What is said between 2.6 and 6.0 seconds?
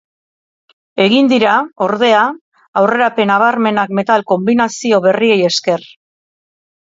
aurrerapen nabarmenak metal konbinazio berriei esker.